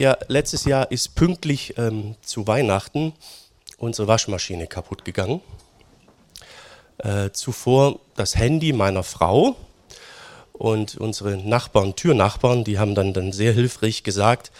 [0.00, 3.12] Ja, letztes Jahr ist pünktlich ähm, zu Weihnachten
[3.76, 5.42] unsere Waschmaschine kaputt gegangen.
[6.96, 9.56] Äh, zuvor das Handy meiner Frau
[10.54, 14.52] und unsere Nachbarn, Türnachbarn, die haben dann, dann sehr hilfreich gesagt,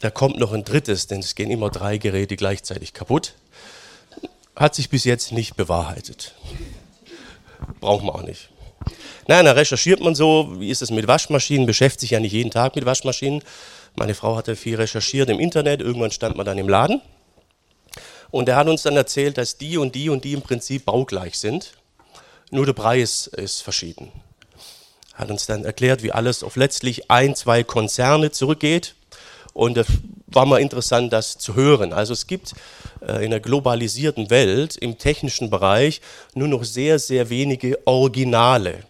[0.00, 3.34] da kommt noch ein drittes, denn es gehen immer drei Geräte gleichzeitig kaputt.
[4.56, 6.34] Hat sich bis jetzt nicht bewahrheitet.
[7.78, 8.48] Braucht man auch nicht.
[9.28, 12.50] Nein, da recherchiert man so, wie ist es mit Waschmaschinen, beschäftigt sich ja nicht jeden
[12.50, 13.44] Tag mit Waschmaschinen.
[13.96, 17.00] Meine Frau hatte viel recherchiert im Internet, irgendwann stand man dann im Laden.
[18.30, 21.38] Und er hat uns dann erzählt, dass die und die und die im Prinzip baugleich
[21.38, 21.72] sind.
[22.50, 24.10] Nur der Preis ist verschieden.
[25.14, 28.94] Hat uns dann erklärt, wie alles auf letztlich ein, zwei Konzerne zurückgeht.
[29.52, 29.86] Und es
[30.28, 31.92] war mal interessant, das zu hören.
[31.92, 32.54] Also es gibt
[33.06, 36.00] äh, in der globalisierten Welt im technischen Bereich
[36.34, 38.84] nur noch sehr, sehr wenige Originale.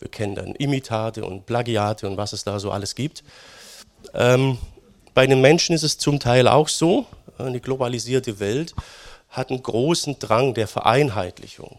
[0.00, 3.22] Wir kennen dann Imitate und Plagiate und was es da so alles gibt.
[4.14, 4.58] Ähm,
[5.14, 7.06] bei den Menschen ist es zum Teil auch so.
[7.38, 8.74] Die globalisierte Welt
[9.28, 11.78] hat einen großen Drang der Vereinheitlichung.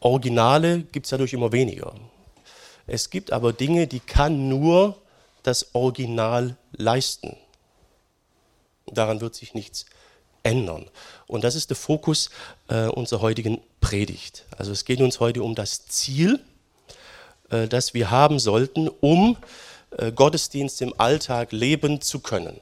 [0.00, 1.94] Originale gibt es dadurch immer weniger.
[2.86, 4.96] Es gibt aber Dinge, die kann nur
[5.42, 7.36] das Original leisten.
[8.86, 9.86] Daran wird sich nichts
[10.42, 10.90] ändern.
[11.26, 12.30] Und das ist der Fokus
[12.68, 14.46] äh, unserer heutigen Predigt.
[14.56, 16.40] Also es geht uns heute um das Ziel,
[17.50, 19.36] äh, das wir haben sollten, um
[19.98, 22.58] äh, Gottesdienst im Alltag leben zu können.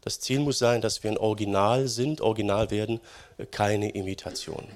[0.00, 3.00] Das Ziel muss sein, dass wir ein Original sind, Original werden,
[3.38, 4.66] äh, keine Imitation.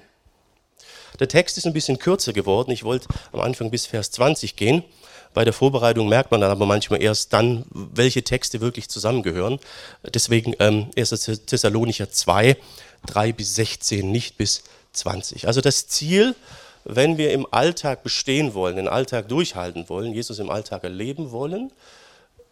[1.19, 2.71] Der Text ist ein bisschen kürzer geworden.
[2.71, 4.83] Ich wollte am Anfang bis Vers 20 gehen.
[5.33, 9.59] Bei der Vorbereitung merkt man dann aber manchmal erst dann, welche Texte wirklich zusammengehören.
[10.13, 11.09] Deswegen ähm, 1.
[11.45, 12.57] Thessalonicher 2,
[13.05, 15.47] 3 bis 16, nicht bis 20.
[15.47, 16.35] Also das Ziel,
[16.83, 21.71] wenn wir im Alltag bestehen wollen, den Alltag durchhalten wollen, Jesus im Alltag erleben wollen,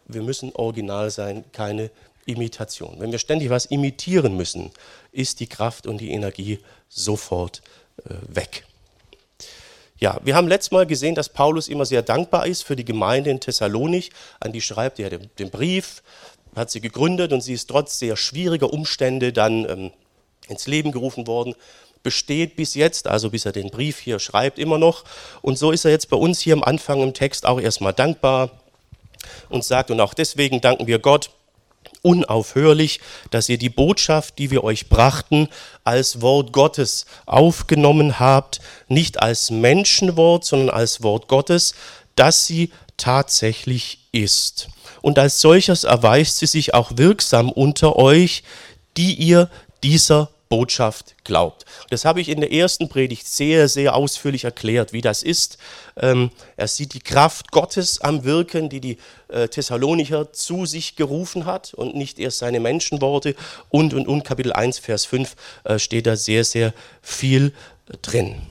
[0.06, 1.90] wir müssen original sein, keine
[2.26, 2.96] Imitation.
[2.98, 4.70] Wenn wir ständig was imitieren müssen,
[5.12, 7.62] ist die Kraft und die Energie sofort
[8.04, 8.64] äh, weg.
[9.98, 13.30] Ja, wir haben letztes Mal gesehen, dass Paulus immer sehr dankbar ist für die Gemeinde
[13.30, 14.10] in Thessalonich.
[14.40, 16.02] An die schreibt er den, den Brief,
[16.56, 19.90] hat sie gegründet und sie ist trotz sehr schwieriger Umstände dann ähm,
[20.48, 21.54] ins Leben gerufen worden.
[22.02, 25.04] Besteht bis jetzt, also bis er den Brief hier schreibt, immer noch.
[25.42, 28.50] Und so ist er jetzt bei uns hier am Anfang im Text auch erstmal dankbar
[29.48, 31.30] und sagt, und auch deswegen danken wir Gott,
[32.02, 33.00] unaufhörlich,
[33.30, 35.48] dass ihr die Botschaft, die wir euch brachten,
[35.84, 41.74] als Wort Gottes aufgenommen habt, nicht als Menschenwort, sondern als Wort Gottes,
[42.16, 44.68] dass sie tatsächlich ist.
[45.02, 48.42] Und als solches erweist sie sich auch wirksam unter euch,
[48.96, 49.50] die ihr
[49.82, 51.64] dieser Botschaft glaubt.
[51.90, 55.58] Das habe ich in der ersten Predigt sehr, sehr ausführlich erklärt, wie das ist.
[55.96, 61.46] Ähm, er sieht die Kraft Gottes am Wirken, die die äh, Thessalonicher zu sich gerufen
[61.46, 63.36] hat und nicht erst seine Menschenworte.
[63.70, 67.54] Und, und, und, Kapitel 1, Vers 5 äh, steht da sehr, sehr viel
[68.02, 68.42] drin.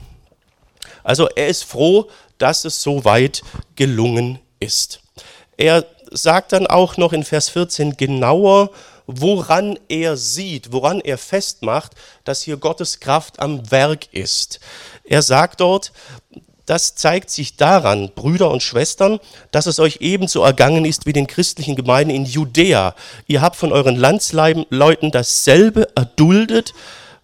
[1.04, 3.42] Also er ist froh, dass es so weit
[3.76, 5.02] gelungen ist.
[5.58, 8.70] Er sagt dann auch noch in Vers 14 genauer,
[9.16, 11.92] woran er sieht, woran er festmacht,
[12.24, 14.60] dass hier Gottes Kraft am Werk ist.
[15.04, 15.92] Er sagt dort,
[16.66, 19.18] das zeigt sich daran, Brüder und Schwestern,
[19.50, 22.94] dass es euch ebenso ergangen ist wie den christlichen Gemeinden in Judäa.
[23.26, 26.72] Ihr habt von euren Landsleuten dasselbe erduldet,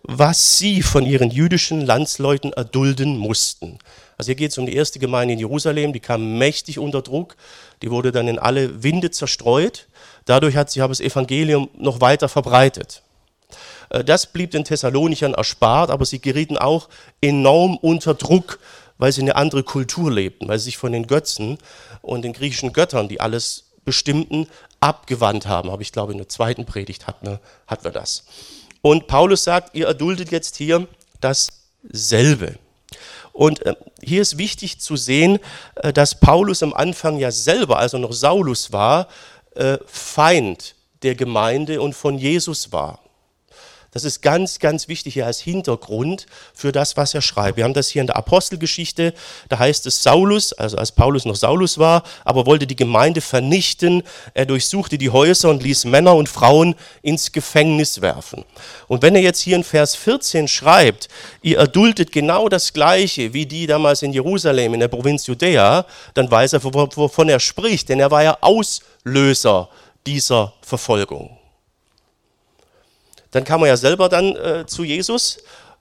[0.03, 3.79] was sie von ihren jüdischen Landsleuten erdulden mussten.
[4.19, 7.37] Also hier geht es um die erste Gemeinde in Jerusalem, die kam mächtig unter Druck,
[7.83, 9.87] die wurde dann in alle Winde zerstreut.
[10.27, 13.03] Dadurch hat sich aber das Evangelium noch weiter verbreitet.
[13.89, 16.89] Äh, das blieb den Thessalonichern erspart, aber sie gerieten auch
[17.21, 18.59] enorm unter Druck,
[18.99, 21.59] weil sie eine andere Kultur lebten, weil sie sich von den Götzen
[22.03, 24.49] und den griechischen Göttern, die alles bestimmten,
[24.81, 25.71] abgewandt haben.
[25.71, 28.25] Aber ich glaube, in der zweiten Predigt hatten wir, hatten wir das.
[28.83, 30.87] Und Paulus sagt, ihr erduldet jetzt hier
[31.21, 32.59] dasselbe.
[33.33, 35.39] Und äh, hier ist wichtig zu sehen,
[35.77, 39.09] äh, dass Paulus am Anfang ja selber, also noch Saulus war,
[39.57, 43.01] äh, Feind der Gemeinde und von Jesus war.
[43.97, 47.57] Das ist ganz, ganz wichtig hier als Hintergrund für das, was er schreibt.
[47.57, 49.15] Wir haben das hier in der Apostelgeschichte,
[49.49, 54.03] da heißt es Saulus, also als Paulus noch Saulus war, aber wollte die Gemeinde vernichten.
[54.35, 58.45] Er durchsuchte die Häuser und ließ Männer und Frauen ins Gefängnis werfen.
[58.87, 61.09] Und wenn er jetzt hier in Vers 14 schreibt,
[61.41, 66.31] ihr erduldet genau das Gleiche wie die damals in Jerusalem in der Provinz Judäa, dann
[66.31, 68.37] weiß er, wovon er spricht, denn er war ja
[69.07, 69.69] Auslöser
[70.05, 71.39] dieser Verfolgung.
[73.31, 75.39] Dann kam er ja selber dann äh, zu Jesus,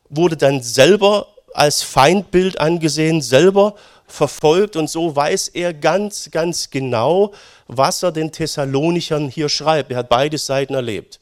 [0.10, 3.76] wurde dann selber als Feindbild angesehen, selber
[4.08, 7.34] verfolgt und so weiß er ganz, ganz genau,
[7.68, 9.92] was er den Thessalonichern hier schreibt.
[9.92, 11.20] Er hat beide Seiten erlebt.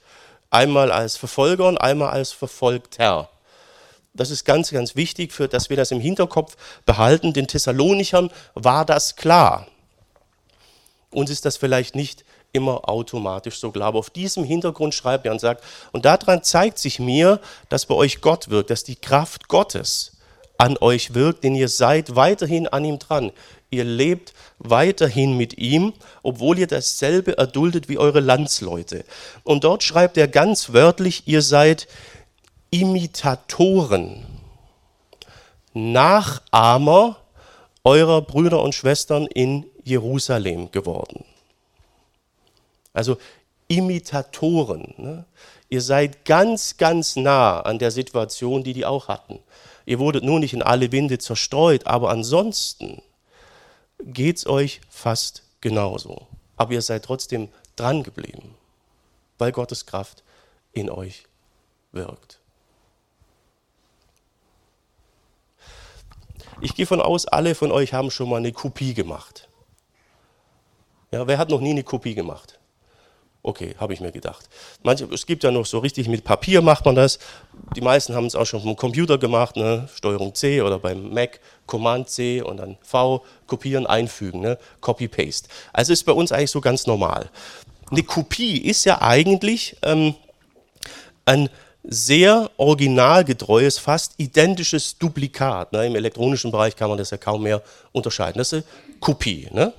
[0.49, 3.29] Einmal als Verfolger und einmal als Verfolgter.
[4.13, 7.33] Das ist ganz, ganz wichtig, für, dass wir das im Hinterkopf behalten.
[7.33, 9.67] Den Thessalonichern war das klar.
[11.13, 13.89] Uns ist das vielleicht nicht immer automatisch so klar.
[13.89, 17.39] Aber auf diesem Hintergrund schreibt er und sagt, und daran zeigt sich mir,
[17.69, 20.13] dass bei euch Gott wirkt, dass die Kraft Gottes
[20.57, 23.31] an euch wirkt, denn ihr seid weiterhin an ihm dran.
[23.71, 29.04] Ihr lebt weiterhin mit ihm, obwohl ihr dasselbe erduldet wie eure Landsleute.
[29.44, 31.88] Und dort schreibt er ganz wörtlich, ihr seid
[32.69, 34.25] Imitatoren,
[35.74, 37.18] Nachahmer
[37.83, 41.25] eurer Brüder und Schwestern in Jerusalem geworden.
[42.94, 43.18] Also
[43.68, 44.94] Imitatoren.
[44.97, 45.25] Ne?
[45.69, 49.39] Ihr seid ganz, ganz nah an der Situation, die die auch hatten.
[49.85, 53.01] Ihr wurdet nur nicht in alle Winde zerstreut, aber ansonsten
[54.00, 56.27] geht es euch fast genauso.
[56.56, 58.56] Aber ihr seid trotzdem dran geblieben,
[59.38, 60.24] weil Gottes Kraft
[60.71, 61.25] in euch
[61.91, 62.39] wirkt.
[66.62, 69.50] Ich gehe von aus, alle von euch haben schon mal eine Kopie gemacht.
[71.13, 72.57] Ja, wer hat noch nie eine Kopie gemacht?
[73.44, 74.50] Okay, habe ich mir gedacht.
[74.81, 77.19] Manche, es gibt ja noch so richtig mit Papier macht man das.
[77.75, 79.88] Die meisten haben es auch schon vom Computer gemacht, ne?
[79.94, 84.57] Steuerung C oder beim Mac Command C und dann V, kopieren, einfügen, ne?
[84.81, 85.50] Copy-Paste.
[85.71, 87.30] Also ist bei uns eigentlich so ganz normal.
[87.92, 90.16] Eine Kopie ist ja eigentlich ähm,
[91.25, 91.48] ein
[91.83, 95.74] sehr originalgetreues, fast identisches Duplikat.
[95.74, 95.86] Ne?
[95.86, 97.62] Im elektronischen Bereich kann man das ja kaum mehr
[97.92, 98.39] unterscheiden.
[98.39, 99.48] Das ist eine Kopie.
[99.51, 99.74] Ne?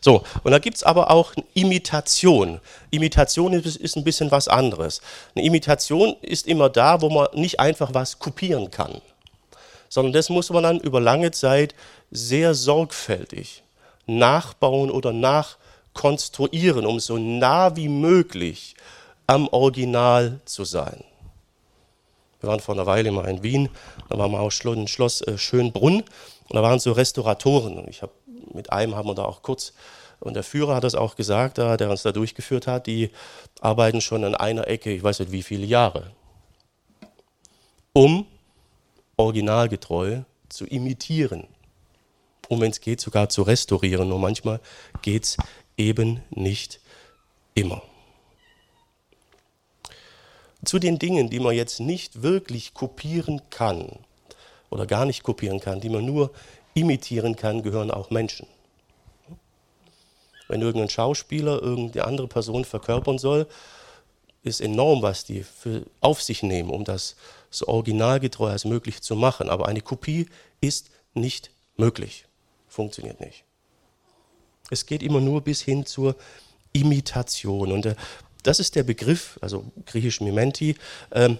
[0.00, 2.60] So, und da gibt es aber auch Imitation.
[2.90, 5.00] Imitation ist, ist, ein bisschen was anderes.
[5.34, 9.00] Eine Imitation ist immer da, wo man nicht einfach was kopieren kann,
[9.88, 11.74] sondern das muss man dann über lange Zeit
[12.10, 13.62] sehr sorgfältig
[14.06, 18.74] nachbauen oder nachkonstruieren, um so nah wie möglich
[19.26, 21.04] am Original zu sein.
[22.40, 23.68] Wir waren vor einer Weile mal in Wien,
[24.08, 26.04] da waren wir auch im Schloss äh, Schönbrunn
[26.48, 28.12] und da waren so Restauratoren und ich habe
[28.54, 29.72] mit einem haben wir da auch kurz,
[30.20, 33.10] und der Führer hat das auch gesagt, der uns da durchgeführt hat, die
[33.60, 36.10] arbeiten schon an einer Ecke, ich weiß nicht wie viele Jahre,
[37.92, 38.26] um
[39.16, 41.46] originalgetreu zu imitieren.
[42.48, 44.10] Und wenn es geht, sogar zu restaurieren.
[44.10, 44.60] Und manchmal
[45.02, 45.36] geht es
[45.76, 46.80] eben nicht
[47.54, 47.82] immer.
[50.64, 53.90] Zu den Dingen, die man jetzt nicht wirklich kopieren kann
[54.70, 56.32] oder gar nicht kopieren kann, die man nur
[56.74, 58.46] imitieren kann, gehören auch Menschen.
[60.48, 63.46] Wenn irgendein Schauspieler irgendeine andere Person verkörpern soll,
[64.42, 65.44] ist enorm, was die
[66.00, 67.16] auf sich nehmen, um das
[67.50, 69.50] so originalgetreu als möglich zu machen.
[69.50, 70.26] Aber eine Kopie
[70.60, 72.24] ist nicht möglich.
[72.68, 73.44] Funktioniert nicht.
[74.70, 76.16] Es geht immer nur bis hin zur
[76.72, 77.72] Imitation.
[77.72, 77.94] Und äh,
[78.42, 80.76] das ist der Begriff, also griechisch Mimenti,
[81.12, 81.38] ähm,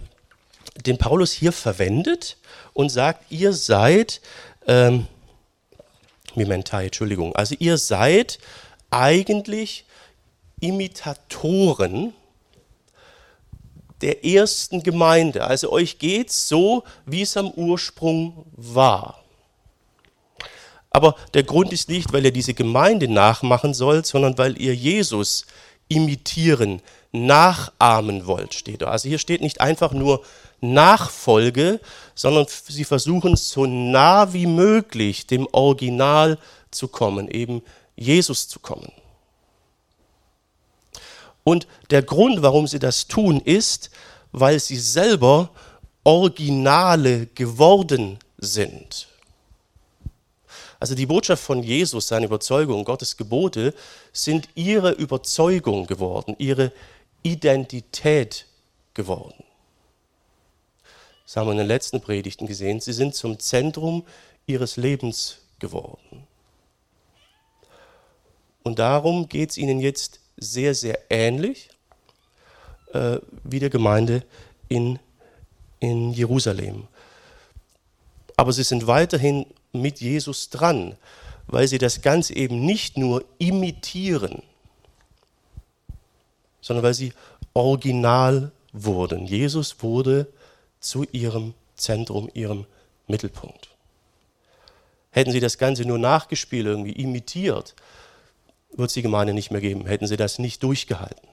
[0.85, 2.37] den Paulus hier verwendet
[2.73, 4.21] und sagt, ihr seid
[4.67, 5.07] ähm,
[6.39, 7.37] Mimentai, Entschuldigung.
[7.37, 8.39] Also ihr seid
[8.91, 9.85] eigentlich
[10.61, 12.15] Imitatoren
[14.01, 15.45] der ersten Gemeinde.
[15.45, 19.23] Also euch geht es so, wie es am Ursprung war.
[20.91, 25.47] Aber der Grund ist nicht, weil ihr diese Gemeinde nachmachen sollt, sondern weil ihr Jesus
[25.89, 26.81] imitieren,
[27.13, 28.89] nachahmen wollt, steht da.
[28.89, 30.23] Also hier steht nicht einfach nur
[30.61, 31.81] Nachfolge,
[32.15, 36.39] sondern sie versuchen so nah wie möglich dem Original
[36.71, 37.63] zu kommen, eben
[37.97, 38.93] Jesus zu kommen.
[41.45, 43.91] Und der Grund, warum sie das tun, ist,
[44.33, 45.51] weil sie selber
[46.05, 49.09] Originale geworden sind.
[50.81, 53.75] Also die Botschaft von Jesus, seine Überzeugung, Gottes Gebote
[54.13, 56.73] sind ihre Überzeugung geworden, ihre
[57.23, 58.47] Identität
[58.95, 59.45] geworden.
[61.29, 62.81] Das haben wir in den letzten Predigten gesehen.
[62.81, 64.03] Sie sind zum Zentrum
[64.47, 66.27] ihres Lebens geworden.
[68.63, 71.69] Und darum geht es ihnen jetzt sehr, sehr ähnlich
[72.95, 74.25] äh, wie der Gemeinde
[74.71, 74.99] in,
[75.81, 76.89] in Jerusalem.
[78.39, 79.45] Aber sie sind weiterhin
[79.75, 80.97] mit Jesus dran,
[81.47, 84.43] weil sie das Ganze eben nicht nur imitieren,
[86.63, 87.13] sondern weil sie
[87.53, 89.27] original wurden.
[89.27, 90.27] Jesus wurde
[90.81, 92.67] zu ihrem Zentrum, ihrem
[93.07, 93.69] Mittelpunkt.
[95.11, 97.75] Hätten sie das Ganze nur nachgespielt, irgendwie imitiert,
[98.71, 99.87] würde es die Gemeinde nicht mehr geben.
[99.87, 101.29] Hätten sie das nicht durchgehalten.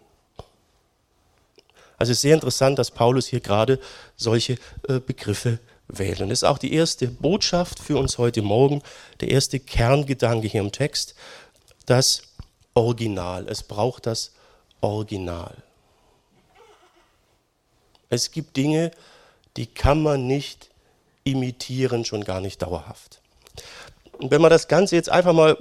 [1.97, 3.79] Also es ist sehr interessant, dass Paulus hier gerade
[4.15, 6.29] solche äh, Begriffe wählen.
[6.29, 8.81] Das ist auch die erste Botschaft für uns heute Morgen,
[9.21, 11.15] der erste Kerngedanke hier im Text,
[11.85, 12.23] das
[12.73, 13.47] Original.
[13.47, 14.33] Es braucht das
[14.81, 15.55] Original.
[18.09, 18.95] Es gibt Dinge, die
[19.65, 20.69] kann man nicht
[21.23, 23.21] imitieren, schon gar nicht dauerhaft.
[24.19, 25.57] Und wenn wir das Ganze jetzt einfach mal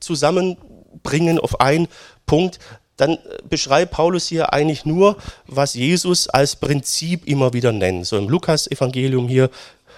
[0.00, 1.88] zusammenbringen auf einen
[2.26, 2.58] Punkt,
[2.96, 8.06] dann beschreibt Paulus hier eigentlich nur, was Jesus als Prinzip immer wieder nennt.
[8.06, 9.50] So im Lukas-Evangelium hier,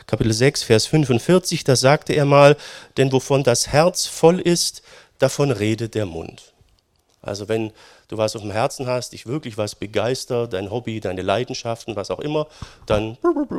[0.06, 2.56] Kapitel 6, Vers 45, da sagte er mal,
[2.96, 4.82] denn wovon das Herz voll ist,
[5.18, 6.52] davon redet der Mund.
[7.20, 7.72] Also wenn
[8.14, 12.10] du was auf dem Herzen hast, dich wirklich was begeistert, dein Hobby, deine Leidenschaften, was
[12.10, 12.46] auch immer,
[12.86, 13.18] dann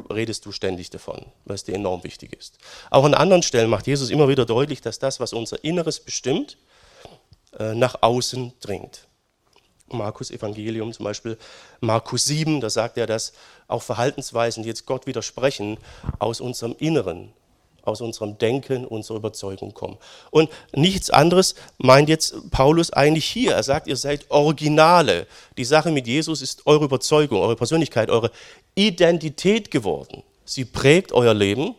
[0.09, 2.57] redest du ständig davon, was dir enorm wichtig ist.
[2.89, 6.57] Auch an anderen Stellen macht Jesus immer wieder deutlich, dass das, was unser Inneres bestimmt,
[7.59, 9.07] äh, nach außen dringt.
[9.89, 11.37] Markus Evangelium zum Beispiel,
[11.79, 13.33] Markus 7, da sagt er, dass
[13.67, 15.77] auch Verhaltensweisen, die jetzt Gott widersprechen,
[16.17, 17.33] aus unserem Inneren
[17.85, 19.97] aus unserem Denken, unserer Überzeugung kommen.
[20.31, 23.53] Und nichts anderes meint jetzt Paulus eigentlich hier.
[23.53, 25.27] Er sagt, ihr seid Originale.
[25.57, 28.31] Die Sache mit Jesus ist eure Überzeugung, eure Persönlichkeit, eure
[28.75, 30.23] Identität geworden.
[30.45, 31.75] Sie prägt euer Leben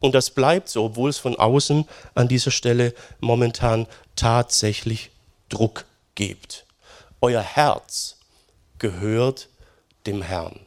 [0.00, 3.86] und das bleibt so, obwohl es von außen an dieser Stelle momentan
[4.16, 5.10] tatsächlich
[5.48, 5.84] Druck
[6.14, 6.64] gibt.
[7.20, 8.16] Euer Herz
[8.78, 9.48] gehört
[10.06, 10.58] dem Herrn.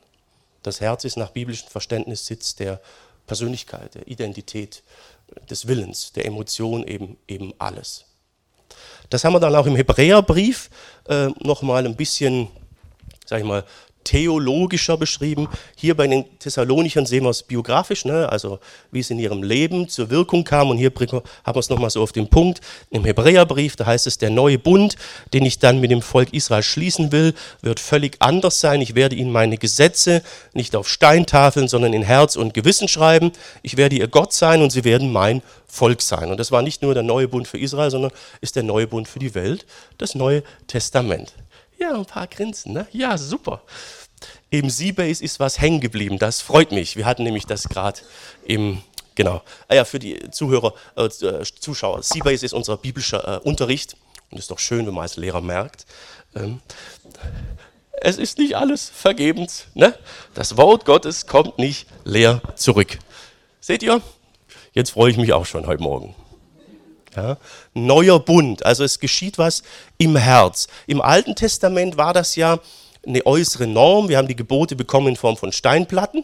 [0.64, 2.80] Das Herz ist nach biblischem Verständnis Sitz der
[3.26, 4.84] Persönlichkeit, der Identität,
[5.50, 8.06] des Willens, der Emotion, eben, eben alles.
[9.10, 10.70] Das haben wir dann auch im Hebräerbrief
[11.08, 12.48] äh, nochmal ein bisschen,
[13.26, 13.64] sag ich mal,
[14.06, 15.50] theologischer beschrieben.
[15.76, 18.30] Hier bei den Thessalonichern sehen wir es biografisch, ne?
[18.30, 18.60] also
[18.92, 20.70] wie es in ihrem Leben zur Wirkung kam.
[20.70, 22.62] Und hier haben wir es nochmal so auf den Punkt.
[22.90, 24.96] Im Hebräerbrief, da heißt es, der neue Bund,
[25.34, 28.80] den ich dann mit dem Volk Israel schließen will, wird völlig anders sein.
[28.80, 30.22] Ich werde ihnen meine Gesetze
[30.54, 33.32] nicht auf Steintafeln, sondern in Herz und Gewissen schreiben.
[33.64, 36.32] Ich werde ihr Gott sein und sie werden mein Volk sein.
[36.32, 39.08] Und das war nicht nur der neue Bund für Israel, sondern ist der neue Bund
[39.08, 39.66] für die Welt,
[39.98, 41.34] das Neue Testament.
[41.78, 42.88] Ja, ein paar Grinsen, ne?
[42.92, 43.62] Ja, super.
[44.50, 46.96] Im Seabase ist was hängen geblieben, das freut mich.
[46.96, 48.00] Wir hatten nämlich das gerade
[48.46, 48.82] im,
[49.14, 49.42] genau.
[49.68, 53.98] Ah ja, für die Zuhörer, äh, Zuschauer, Seabase ist unser biblischer äh, Unterricht
[54.32, 55.86] und ist doch schön, wenn man als Lehrer merkt.
[56.36, 56.62] Ähm,
[58.02, 59.66] es ist nicht alles vergebens.
[59.74, 59.98] Ne?
[60.34, 63.00] Das Wort Gottes kommt nicht leer zurück.
[63.60, 64.02] Seht ihr?
[64.74, 66.16] Jetzt freue ich mich auch schon heute Morgen.
[67.16, 67.38] Ja,
[67.74, 69.64] neuer Bund, also es geschieht was
[69.98, 70.68] im Herz.
[70.86, 72.60] Im Alten Testament war das ja
[73.06, 74.10] eine äußere Norm.
[74.10, 76.24] Wir haben die Gebote bekommen in Form von Steinplatten.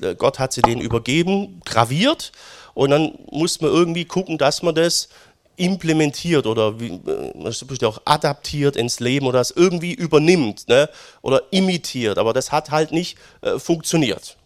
[0.00, 2.32] Äh, Gott hat sie denen übergeben, graviert.
[2.74, 5.08] Und dann muss man irgendwie gucken, dass man das
[5.56, 10.88] implementiert oder wie, äh, auch adaptiert ins Leben oder das irgendwie übernimmt ne?
[11.22, 12.18] oder imitiert.
[12.18, 14.36] Aber das hat halt nicht äh, funktioniert.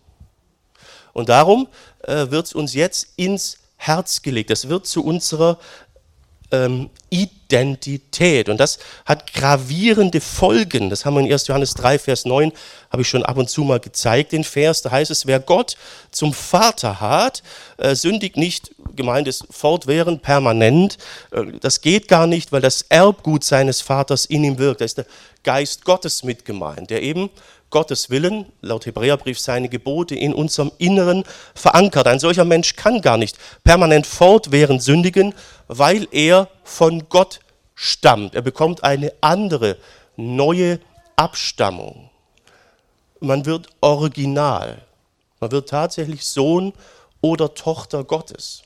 [1.14, 1.68] Und darum
[2.02, 4.50] äh, wird es uns jetzt ins Herz gelegt.
[4.50, 5.58] Das wird zu unserer
[6.50, 8.48] ähm, Identität.
[8.48, 10.90] Und das hat gravierende Folgen.
[10.90, 11.46] Das haben wir in 1.
[11.46, 12.52] Johannes 3, Vers 9,
[12.90, 14.82] habe ich schon ab und zu mal gezeigt, den Vers.
[14.82, 15.76] Da heißt es, wer Gott
[16.10, 17.42] zum Vater hat,
[17.76, 20.98] äh, sündigt nicht, gemeint ist fortwährend, permanent.
[21.30, 24.80] Äh, das geht gar nicht, weil das Erbgut seines Vaters in ihm wirkt.
[24.80, 25.06] Da ist der
[25.44, 27.30] Geist Gottes mit gemeint, der eben
[27.70, 32.06] Gottes Willen, laut Hebräerbrief seine Gebote in unserem Inneren verankert.
[32.06, 35.34] Ein solcher Mensch kann gar nicht permanent fortwährend sündigen,
[35.66, 37.40] weil er von Gott
[37.74, 38.34] stammt.
[38.34, 39.76] Er bekommt eine andere,
[40.16, 40.80] neue
[41.16, 42.10] Abstammung.
[43.20, 44.82] Man wird original.
[45.40, 46.72] Man wird tatsächlich Sohn
[47.20, 48.62] oder Tochter Gottes.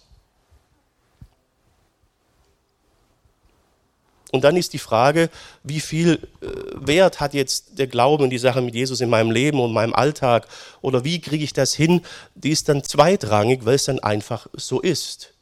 [4.33, 5.29] Und dann ist die Frage,
[5.63, 9.31] wie viel äh, Wert hat jetzt der Glauben und die Sache mit Jesus in meinem
[9.31, 10.49] Leben und meinem Alltag?
[10.81, 12.01] Oder wie kriege ich das hin?
[12.35, 15.35] Die ist dann zweitrangig, weil es dann einfach so ist.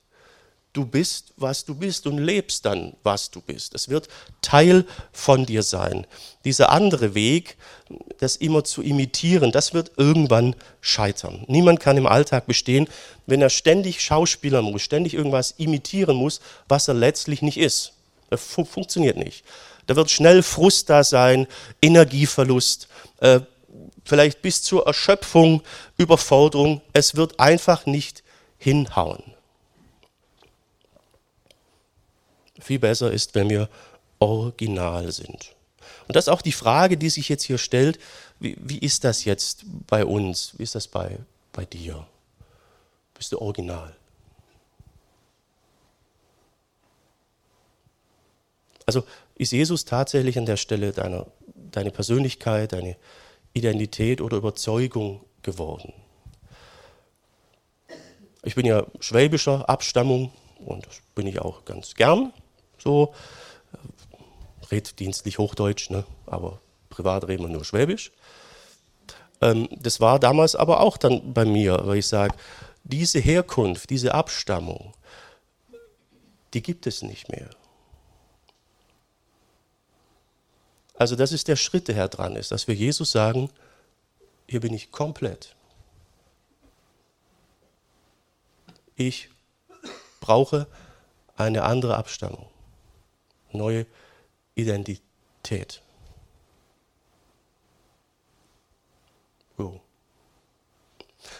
[0.72, 3.74] Du bist, was du bist und lebst dann, was du bist.
[3.76, 4.08] Es wird
[4.42, 6.04] Teil von dir sein.
[6.44, 7.56] Dieser andere Weg,
[8.18, 11.44] das immer zu imitieren, das wird irgendwann scheitern.
[11.46, 12.88] Niemand kann im Alltag bestehen,
[13.26, 17.92] wenn er ständig Schauspieler muss, ständig irgendwas imitieren muss, was er letztlich nicht ist.
[18.30, 19.44] Das fun funktioniert nicht.
[19.86, 21.46] Da wird schnell Frust da sein,
[21.82, 23.40] Energieverlust, äh,
[24.04, 25.62] vielleicht bis zur Erschöpfung,
[25.96, 26.80] Überforderung.
[26.92, 28.22] Es wird einfach nicht
[28.56, 29.22] hinhauen.
[32.60, 33.68] Viel besser ist, wenn wir
[34.20, 35.56] original sind.
[36.06, 37.98] Und das ist auch die Frage, die sich jetzt hier stellt,
[38.38, 40.52] wie, wie ist das jetzt bei uns?
[40.56, 41.18] Wie ist das bei,
[41.52, 42.06] bei dir?
[43.14, 43.94] Bist du original?
[48.90, 49.04] Also
[49.36, 52.96] ist Jesus tatsächlich an der Stelle deiner, deine Persönlichkeit, deine
[53.52, 55.92] Identität oder Überzeugung geworden?
[58.42, 60.32] Ich bin ja schwäbischer Abstammung
[60.66, 62.32] und das bin ich auch ganz gern.
[62.78, 63.14] So,
[64.72, 66.02] red dienstlich Hochdeutsch, ne?
[66.26, 68.10] aber privat reden wir nur Schwäbisch.
[69.40, 72.34] Ähm, das war damals aber auch dann bei mir, weil ich sage,
[72.82, 74.94] diese Herkunft, diese Abstammung,
[76.54, 77.50] die gibt es nicht mehr.
[81.00, 83.48] Also das ist der Schritt, der her dran ist, dass wir Jesus sagen,
[84.46, 85.56] hier bin ich komplett.
[88.96, 89.30] Ich
[90.20, 90.66] brauche
[91.36, 92.50] eine andere Abstammung,
[93.50, 93.86] neue
[94.54, 95.80] Identität.
[99.56, 99.80] So.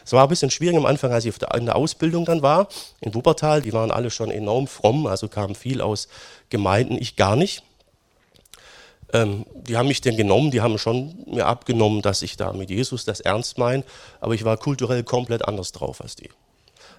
[0.07, 2.71] Es war ein bisschen schwierig am Anfang, als ich in der Ausbildung dann war,
[3.03, 3.61] in Wuppertal.
[3.61, 6.09] Die waren alle schon enorm fromm, also kamen viel aus
[6.49, 7.63] Gemeinden, ich gar nicht.
[9.13, 12.71] Ähm, die haben mich denn genommen, die haben schon mir abgenommen, dass ich da mit
[12.71, 13.83] Jesus das ernst meine,
[14.21, 16.31] aber ich war kulturell komplett anders drauf als die.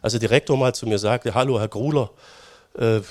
[0.01, 2.09] Als der Direktor mal zu mir sagte, hallo Herr Gruler,
[2.77, 3.01] äh,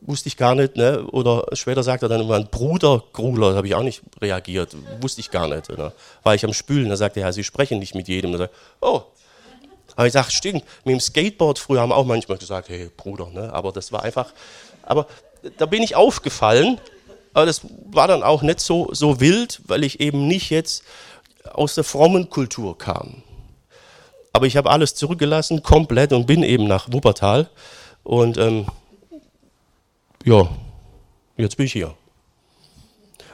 [0.00, 1.04] wusste ich gar nicht, ne?
[1.12, 5.20] oder später sagt er dann immer, Bruder Gruler, da habe ich auch nicht reagiert, wusste
[5.20, 5.68] ich gar nicht.
[5.68, 5.92] Ne?
[6.22, 8.36] War ich am Spülen, da sagte er, ja, Sie sprechen nicht mit jedem.
[8.36, 9.02] Sagt, oh,
[9.94, 13.52] aber ich sage, stimmt, mit dem Skateboard früher haben auch manchmal gesagt, hey Bruder, ne?
[13.52, 14.32] aber das war einfach,
[14.82, 15.06] aber
[15.58, 16.80] da bin ich aufgefallen,
[17.38, 17.60] aber das
[17.92, 20.82] war dann auch nicht so, so wild, weil ich eben nicht jetzt
[21.52, 23.22] aus der frommen Kultur kam.
[24.32, 27.48] Aber ich habe alles zurückgelassen, komplett, und bin eben nach Wuppertal.
[28.02, 28.66] Und ähm,
[30.24, 30.48] ja,
[31.36, 31.94] jetzt bin ich hier.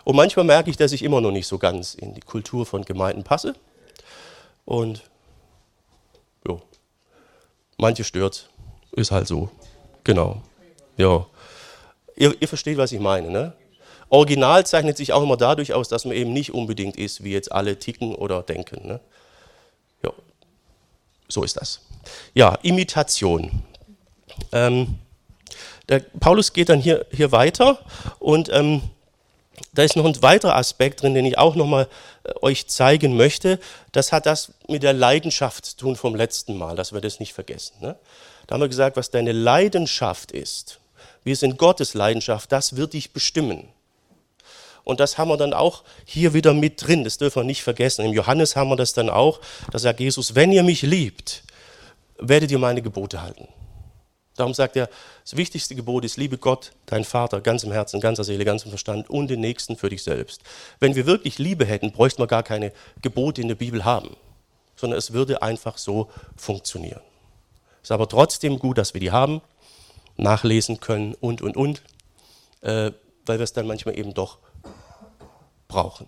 [0.04, 2.84] Und manchmal merke ich, dass ich immer noch nicht so ganz in die Kultur von
[2.84, 3.54] Gemeinden passe.
[4.66, 5.02] Und
[6.46, 6.58] ja,
[7.78, 8.50] manche stört,
[8.92, 9.48] ist halt so.
[10.04, 10.42] Genau.
[10.98, 11.24] Ja.
[12.16, 13.54] Ihr, ihr versteht, was ich meine, ne?
[14.08, 17.50] Original zeichnet sich auch immer dadurch aus, dass man eben nicht unbedingt ist, wie jetzt
[17.50, 18.86] alle ticken oder denken.
[18.86, 19.00] Ne?
[20.02, 20.10] Ja,
[21.28, 21.80] so ist das.
[22.34, 23.62] Ja, Imitation.
[24.52, 24.98] Ähm,
[25.88, 27.78] der Paulus geht dann hier, hier weiter
[28.18, 28.82] und ähm,
[29.72, 31.88] da ist noch ein weiterer Aspekt drin, den ich auch nochmal
[32.24, 33.58] äh, euch zeigen möchte.
[33.92, 37.34] Das hat das mit der Leidenschaft zu tun vom letzten Mal, dass wir das nicht
[37.34, 37.74] vergessen.
[37.80, 37.96] Ne?
[38.46, 40.80] Da haben wir gesagt, was deine Leidenschaft ist,
[41.22, 43.68] wir sind Gottes Leidenschaft, das wird dich bestimmen.
[44.84, 47.04] Und das haben wir dann auch hier wieder mit drin.
[47.04, 48.04] Das dürfen wir nicht vergessen.
[48.04, 49.40] Im Johannes haben wir das dann auch.
[49.72, 51.42] Da sagt Jesus, wenn ihr mich liebt,
[52.18, 53.48] werdet ihr meine Gebote halten.
[54.36, 54.88] Darum sagt er,
[55.22, 59.08] das wichtigste Gebot ist, liebe Gott, dein Vater, ganz im Herzen, ganzer Seele, ganzem Verstand
[59.08, 60.42] und den Nächsten für dich selbst.
[60.80, 64.16] Wenn wir wirklich Liebe hätten, bräuchten wir gar keine Gebote in der Bibel haben,
[64.74, 67.00] sondern es würde einfach so funktionieren.
[67.80, 69.40] Es ist aber trotzdem gut, dass wir die haben,
[70.16, 71.82] nachlesen können und, und, und,
[72.62, 72.90] äh,
[73.26, 74.38] weil wir es dann manchmal eben doch
[75.74, 76.06] brauchen.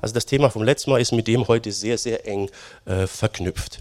[0.00, 2.50] Also das Thema vom letzten Mal ist mit dem heute sehr, sehr eng
[2.84, 3.78] äh, verknüpft.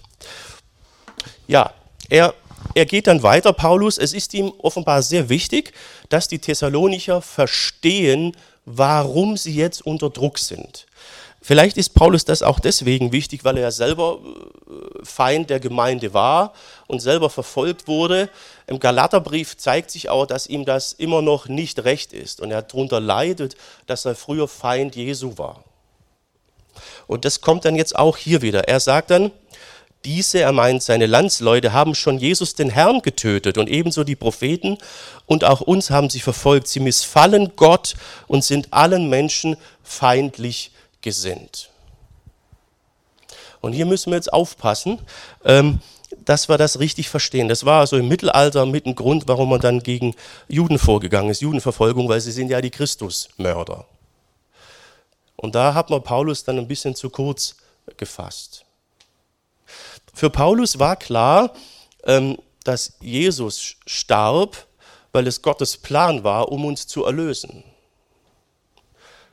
[1.47, 1.73] Ja,
[2.09, 2.33] er,
[2.75, 3.97] er geht dann weiter, Paulus.
[3.97, 5.73] Es ist ihm offenbar sehr wichtig,
[6.09, 8.35] dass die Thessalonicher verstehen,
[8.65, 10.85] warum sie jetzt unter Druck sind.
[11.43, 16.13] Vielleicht ist Paulus das auch deswegen wichtig, weil er ja selber äh, Feind der Gemeinde
[16.13, 16.53] war
[16.87, 18.29] und selber verfolgt wurde.
[18.67, 22.61] Im Galaterbrief zeigt sich auch, dass ihm das immer noch nicht recht ist und er
[22.61, 23.55] darunter leidet,
[23.87, 25.63] dass er früher Feind Jesu war.
[27.07, 28.67] Und das kommt dann jetzt auch hier wieder.
[28.67, 29.31] Er sagt dann,
[30.05, 34.77] diese, er meint, seine Landsleute haben schon Jesus den Herrn getötet und ebenso die Propheten
[35.25, 36.67] und auch uns haben sie verfolgt.
[36.67, 37.95] Sie missfallen Gott
[38.27, 40.71] und sind allen Menschen feindlich
[41.01, 41.69] gesinnt.
[43.61, 44.99] Und hier müssen wir jetzt aufpassen,
[45.45, 45.79] ähm,
[46.25, 47.47] dass wir das richtig verstehen.
[47.47, 50.15] Das war also im Mittelalter mit ein Grund, warum man dann gegen
[50.47, 53.85] Juden vorgegangen ist, Judenverfolgung, weil sie sind ja die Christusmörder.
[55.35, 57.55] Und da hat man Paulus dann ein bisschen zu kurz
[57.97, 58.65] gefasst.
[60.13, 61.53] Für Paulus war klar,
[62.03, 64.67] ähm, dass Jesus starb,
[65.13, 67.63] weil es Gottes Plan war, um uns zu erlösen.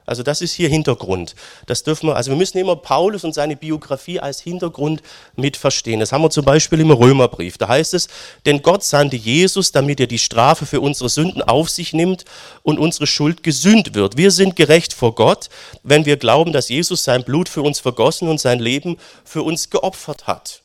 [0.09, 1.35] Also das ist hier Hintergrund.
[1.67, 5.03] Das dürfen wir, also wir müssen immer Paulus und seine Biografie als Hintergrund
[5.37, 6.01] mit verstehen.
[6.01, 7.59] Das haben wir zum Beispiel im Römerbrief.
[7.59, 8.09] Da heißt es,
[8.47, 12.25] denn Gott sandte Jesus, damit er die Strafe für unsere Sünden auf sich nimmt
[12.63, 14.17] und unsere Schuld gesühnt wird.
[14.17, 15.49] Wir sind gerecht vor Gott,
[15.83, 19.71] wenn wir glauben, dass Jesus sein Blut für uns vergossen und sein Leben für uns
[19.71, 20.63] geopfert hat.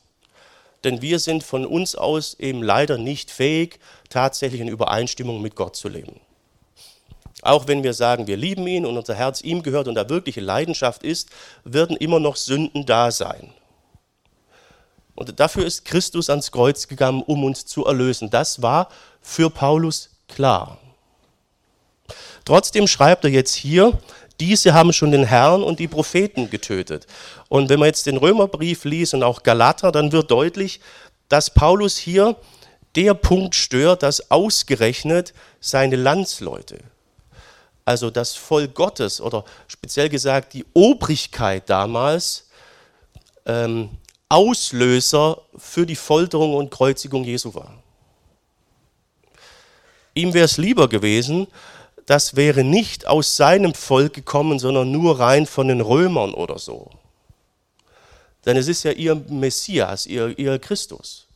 [0.84, 3.78] Denn wir sind von uns aus eben leider nicht fähig,
[4.10, 6.20] tatsächlich in Übereinstimmung mit Gott zu leben.
[7.44, 10.40] Auch wenn wir sagen, wir lieben ihn und unser Herz ihm gehört und da wirkliche
[10.40, 11.28] Leidenschaft ist,
[11.62, 13.52] werden immer noch Sünden da sein.
[15.14, 18.30] Und dafür ist Christus ans Kreuz gegangen, um uns zu erlösen.
[18.30, 18.88] Das war
[19.20, 20.78] für Paulus klar.
[22.44, 23.98] Trotzdem schreibt er jetzt hier,
[24.40, 27.06] diese haben schon den Herrn und die Propheten getötet.
[27.48, 30.80] Und wenn man jetzt den Römerbrief liest und auch Galater, dann wird deutlich,
[31.28, 32.36] dass Paulus hier
[32.96, 36.78] der Punkt stört, dass ausgerechnet seine Landsleute,
[37.84, 42.48] also das Volk Gottes oder speziell gesagt die Obrigkeit damals,
[43.46, 43.90] ähm,
[44.28, 47.82] Auslöser für die Folterung und Kreuzigung Jesu war.
[50.14, 51.46] Ihm wäre es lieber gewesen,
[52.06, 56.90] das wäre nicht aus seinem Volk gekommen, sondern nur rein von den Römern oder so.
[58.44, 61.26] Denn es ist ja ihr Messias, ihr, ihr Christus.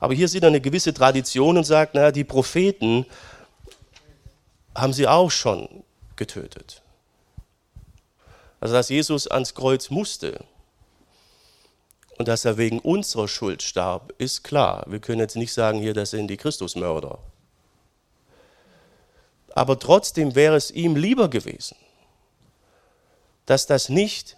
[0.00, 3.06] Aber hier sieht er eine gewisse Tradition und sagt, naja, die Propheten
[4.76, 5.84] haben sie auch schon
[6.16, 6.82] getötet.
[8.60, 10.44] Also dass Jesus ans Kreuz musste
[12.18, 14.84] und dass er wegen unserer Schuld starb, ist klar.
[14.86, 17.18] Wir können jetzt nicht sagen, hier, das sind die Christusmörder.
[19.54, 21.76] Aber trotzdem wäre es ihm lieber gewesen,
[23.46, 24.36] dass das nicht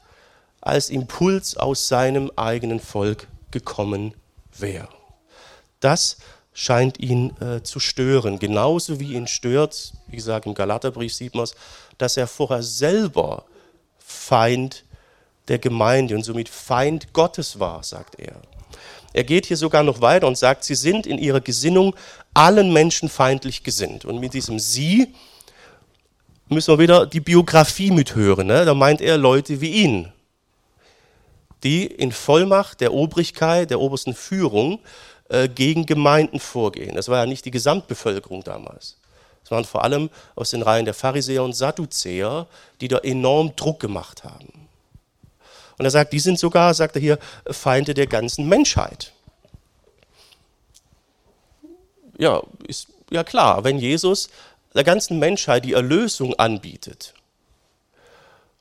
[0.61, 4.15] als Impuls aus seinem eigenen Volk gekommen
[4.57, 4.89] wäre.
[5.81, 6.19] Das
[6.59, 8.41] scheint ihn äh, zu stören.
[8.41, 11.55] Genauso wie ihn stört, wie gesagt, im Galaterbrief sieht man es,
[11.99, 13.45] dass er vorher selber
[14.01, 14.85] Feind
[15.47, 18.43] der Gemeinde und somit Feind Gottes war, sagt er.
[19.13, 21.95] Er geht hier sogar noch weiter und sagt, sie sind in ihrer Gesinnung
[22.35, 24.05] allen Menschen feindlich gesinnt.
[24.05, 25.15] Und mit diesem Sie
[26.49, 28.49] müssen wir wieder die Biografie mithören.
[28.49, 28.65] Ne?
[28.65, 30.13] Da meint er Leute wie ihn,
[31.63, 34.81] die in Vollmacht der Obrigkeit, der obersten Führung
[35.29, 36.95] äh, gegen Gemeinden vorgehen.
[36.95, 38.97] Das war ja nicht die Gesamtbevölkerung damals.
[39.45, 42.47] Es waren vor allem aus den Reihen der Pharisäer und Sadduzäer,
[42.81, 44.69] die da enorm Druck gemacht haben.
[45.79, 47.19] Und er sagt, die sind sogar, sagt er hier,
[47.51, 49.13] Feinde der ganzen Menschheit.
[52.19, 54.29] Ja, ist ja klar, wenn Jesus
[54.75, 57.15] der ganzen Menschheit die Erlösung anbietet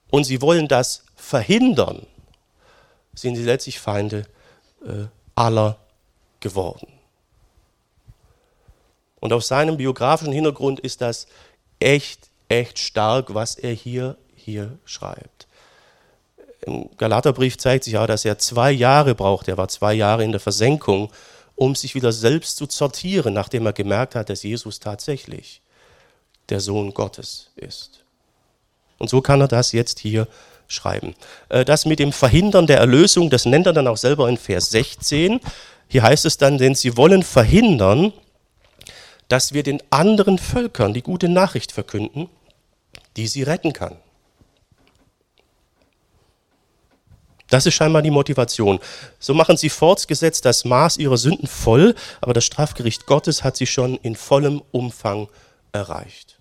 [0.09, 2.05] und sie wollen das verhindern,
[3.13, 4.25] sind sie letztlich Feinde
[4.85, 5.77] äh, aller
[6.39, 6.87] geworden.
[9.19, 11.27] Und auf seinem biografischen Hintergrund ist das
[11.79, 15.47] echt, echt stark, was er hier, hier schreibt.
[16.61, 19.47] Im Galaterbrief zeigt sich auch, dass er zwei Jahre braucht.
[19.47, 21.11] Er war zwei Jahre in der Versenkung,
[21.55, 25.61] um sich wieder selbst zu sortieren, nachdem er gemerkt hat, dass Jesus tatsächlich
[26.49, 28.03] der Sohn Gottes ist.
[28.99, 30.27] Und so kann er das jetzt hier
[30.67, 31.15] schreiben.
[31.49, 34.69] Äh, das mit dem Verhindern der Erlösung, das nennt er dann auch selber in Vers
[34.69, 35.39] 16.
[35.87, 38.13] Hier heißt es dann, denn sie wollen verhindern,
[39.27, 42.29] dass wir den anderen Völkern die gute Nachricht verkünden,
[43.15, 43.97] die sie retten kann.
[47.49, 48.79] Das ist scheinbar die Motivation.
[49.19, 53.67] So machen sie fortgesetzt das Maß ihrer Sünden voll, aber das Strafgericht Gottes hat sie
[53.67, 55.29] schon in vollem Umfang
[55.71, 56.39] erreicht.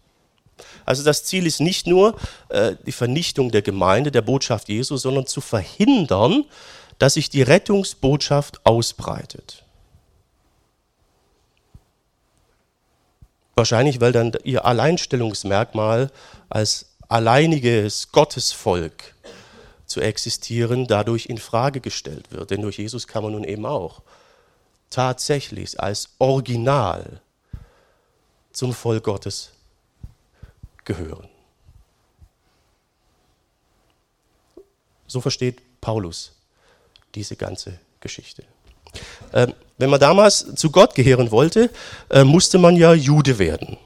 [0.84, 2.16] Also das Ziel ist nicht nur
[2.48, 6.44] äh, die Vernichtung der Gemeinde, der Botschaft Jesu, sondern zu verhindern,
[6.98, 9.64] dass sich die Rettungsbotschaft ausbreitet.
[13.54, 16.10] Wahrscheinlich, weil dann ihr Alleinstellungsmerkmal
[16.48, 19.14] als alleiniges Gottesvolk
[19.86, 22.50] zu existieren dadurch in Frage gestellt wird.
[22.50, 24.02] Denn durch Jesus kann man nun eben auch
[24.90, 27.20] tatsächlich als Original
[28.52, 29.52] zum Volk Gottes
[30.84, 31.28] gehören.
[35.06, 36.35] So versteht Paulus
[37.16, 38.44] diese ganze Geschichte.
[39.32, 41.70] Ähm, wenn man damals zu Gott gehören wollte,
[42.10, 43.76] äh, musste man ja Jude werden.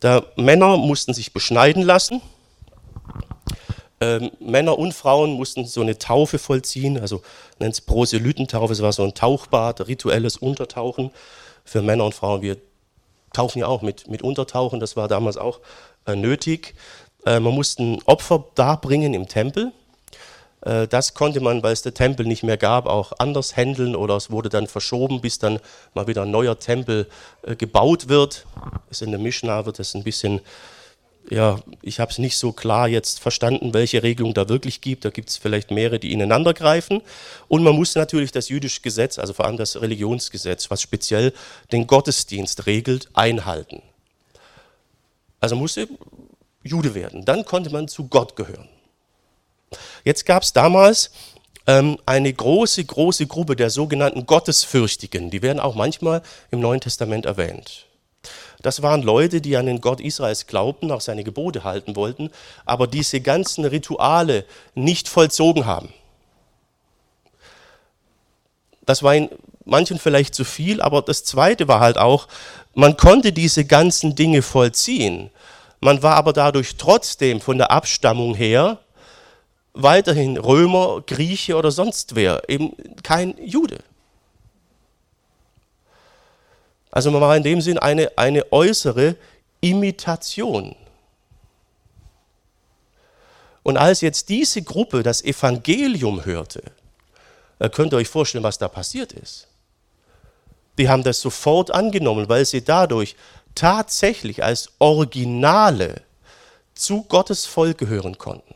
[0.00, 2.20] Da Männer mussten sich beschneiden lassen.
[4.00, 7.22] Ähm, Männer und Frauen mussten so eine Taufe vollziehen, also
[7.58, 11.10] nennt es Proselytentaufe, es war so ein Tauchbad, rituelles Untertauchen
[11.64, 12.40] für Männer und Frauen.
[12.40, 12.56] Wir
[13.34, 15.60] tauchen ja auch mit, mit Untertauchen, das war damals auch
[16.06, 16.74] äh, nötig.
[17.26, 19.72] Äh, man musste ein Opfer darbringen im Tempel
[20.88, 24.30] das konnte man, weil es den Tempel nicht mehr gab, auch anders handeln oder es
[24.30, 25.58] wurde dann verschoben, bis dann
[25.94, 27.08] mal wieder ein neuer Tempel
[27.42, 28.44] äh, gebaut wird.
[29.00, 30.40] In der Mishnah wird das ein bisschen,
[31.30, 35.06] ja, ich habe es nicht so klar jetzt verstanden, welche Regelung da wirklich gibt.
[35.06, 37.00] Da gibt es vielleicht mehrere, die ineinander greifen.
[37.48, 41.32] Und man muss natürlich das jüdische Gesetz, also vor allem das Religionsgesetz, was speziell
[41.72, 43.80] den Gottesdienst regelt, einhalten.
[45.40, 45.88] Also musste
[46.62, 47.24] Jude werden.
[47.24, 48.68] Dann konnte man zu Gott gehören.
[50.04, 51.10] Jetzt gab es damals
[51.66, 55.30] ähm, eine große, große Gruppe der sogenannten Gottesfürchtigen.
[55.30, 57.86] Die werden auch manchmal im Neuen Testament erwähnt.
[58.62, 62.30] Das waren Leute, die an den Gott Israels glaubten, auch seine Gebote halten wollten,
[62.66, 65.92] aber diese ganzen Rituale nicht vollzogen haben.
[68.84, 69.30] Das war in
[69.64, 72.28] manchen vielleicht zu viel, aber das Zweite war halt auch,
[72.74, 75.30] man konnte diese ganzen Dinge vollziehen.
[75.80, 78.78] Man war aber dadurch trotzdem von der Abstammung her
[79.72, 83.78] weiterhin Römer, Grieche oder sonst wer, eben kein Jude.
[86.90, 89.16] Also man war in dem Sinn eine, eine äußere
[89.60, 90.74] Imitation.
[93.62, 96.62] Und als jetzt diese Gruppe das Evangelium hörte,
[97.72, 99.46] könnt ihr euch vorstellen, was da passiert ist.
[100.78, 103.16] Die haben das sofort angenommen, weil sie dadurch
[103.54, 106.02] tatsächlich als Originale
[106.74, 108.54] zu Gottes Volk gehören konnten.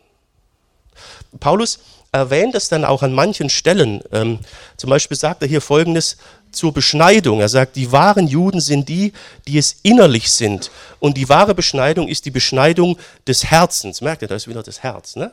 [1.41, 1.79] Paulus
[2.13, 4.03] erwähnt es dann auch an manchen Stellen.
[4.13, 4.39] Ähm,
[4.77, 6.17] zum Beispiel sagt er hier Folgendes
[6.53, 7.41] zur Beschneidung.
[7.41, 9.13] Er sagt, die wahren Juden sind die,
[9.49, 10.71] die es innerlich sind.
[11.01, 14.01] Und die wahre Beschneidung ist die Beschneidung des Herzens.
[14.01, 15.33] Merkt ihr, da ist wieder das Herz, ne?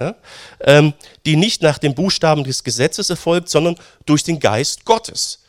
[0.00, 0.14] Ja?
[0.60, 0.94] Ähm,
[1.26, 5.41] die nicht nach den Buchstaben des Gesetzes erfolgt, sondern durch den Geist Gottes.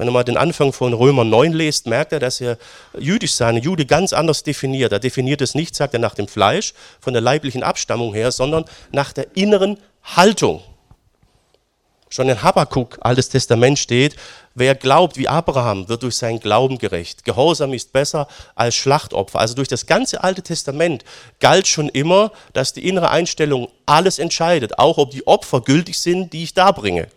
[0.00, 2.56] Wenn ihr mal den Anfang von Römer 9 lest, merkt er, dass er
[2.98, 4.92] jüdisch sein, Jude ganz anders definiert.
[4.92, 8.64] Er definiert es nicht, sagt er, nach dem Fleisch, von der leiblichen Abstammung her, sondern
[8.92, 10.62] nach der inneren Haltung.
[12.08, 14.16] Schon in Habakkuk, Altes Testament steht,
[14.54, 17.26] wer glaubt wie Abraham, wird durch seinen Glauben gerecht.
[17.26, 19.38] Gehorsam ist besser als Schlachtopfer.
[19.38, 21.04] Also durch das ganze Alte Testament
[21.40, 26.32] galt schon immer, dass die innere Einstellung alles entscheidet, auch ob die Opfer gültig sind,
[26.32, 27.08] die ich darbringe.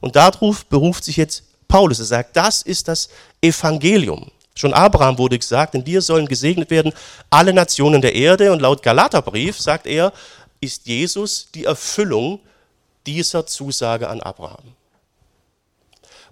[0.00, 1.98] Und darauf beruft sich jetzt Paulus.
[1.98, 3.08] Er sagt, das ist das
[3.40, 4.30] Evangelium.
[4.54, 6.92] Schon Abraham wurde gesagt, in dir sollen gesegnet werden
[7.28, 8.52] alle Nationen der Erde.
[8.52, 10.12] Und laut Galaterbrief sagt er,
[10.60, 12.40] ist Jesus die Erfüllung
[13.06, 14.74] dieser Zusage an Abraham.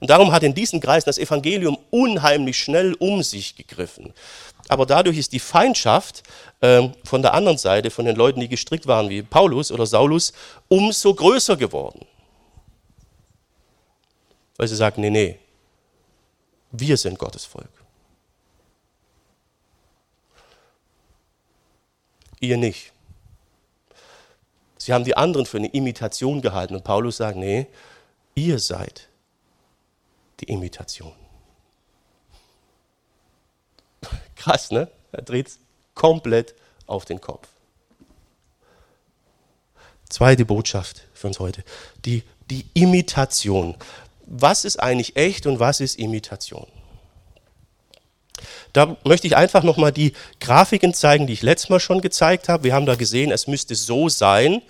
[0.00, 4.12] Und darum hat in diesen Kreisen das Evangelium unheimlich schnell um sich gegriffen.
[4.68, 6.22] Aber dadurch ist die Feindschaft
[6.61, 10.33] äh, von der anderen Seite, von den Leuten, die gestrickt waren, wie Paulus oder Saulus,
[10.68, 12.07] umso größer geworden.
[14.57, 15.38] Weil sie sagen, nee, nee,
[16.71, 17.71] wir sind Gottes Volk.
[22.40, 22.93] Ihr nicht.
[24.77, 26.75] Sie haben die anderen für eine Imitation gehalten.
[26.75, 27.67] Und Paulus sagt, nee,
[28.35, 29.09] ihr seid
[30.40, 31.14] die Imitation.
[34.37, 34.90] Krass, ne?
[35.12, 35.59] Er dreht es
[35.95, 36.55] komplett
[36.87, 37.49] auf den Kopf.
[40.09, 41.64] Zweite Botschaft für uns heute.
[42.05, 43.77] Die, die Imitation.
[44.27, 46.67] Was ist eigentlich echt und was ist Imitation?
[48.73, 52.65] Da möchte ich einfach nochmal die Grafiken zeigen, die ich letztes Mal schon gezeigt habe.
[52.65, 54.63] Wir haben da gesehen, es müsste so sein.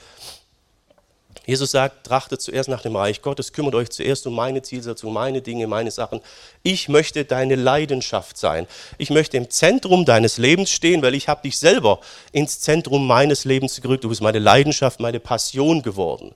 [1.46, 5.42] Jesus sagt, trachtet zuerst nach dem Reich Gottes, kümmert euch zuerst um meine Zielsetzung, meine
[5.42, 6.20] Dinge, meine Sachen.
[6.62, 8.66] Ich möchte deine Leidenschaft sein.
[8.96, 12.00] Ich möchte im Zentrum deines Lebens stehen, weil ich habe dich selber
[12.32, 14.04] ins Zentrum meines Lebens gerückt.
[14.04, 16.34] Du bist meine Leidenschaft, meine Passion geworden.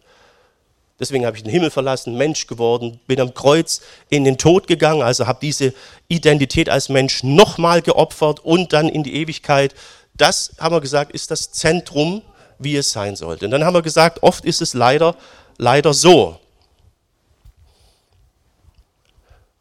[1.00, 5.02] Deswegen habe ich den Himmel verlassen, Mensch geworden, bin am Kreuz in den Tod gegangen,
[5.02, 5.72] also habe diese
[6.08, 9.74] Identität als Mensch nochmal geopfert und dann in die Ewigkeit.
[10.16, 12.22] Das, haben wir gesagt, ist das Zentrum,
[12.58, 13.44] wie es sein sollte.
[13.44, 15.14] Und dann haben wir gesagt, oft ist es leider,
[15.56, 16.40] leider so.